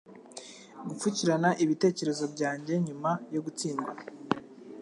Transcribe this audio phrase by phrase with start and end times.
[0.87, 3.91] Gupfukirana ibitekerezo byanjye nyuma yo gutsindwa